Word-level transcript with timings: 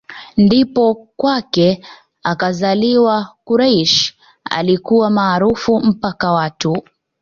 Ndipo 0.37 0.95
kwake 1.17 1.83
akzaliwa 2.23 3.35
Quraysh 3.45 4.13
aliyekuwa 4.45 5.09
maarufu 5.09 5.79
mpaka 5.79 6.31
watu 6.31 6.83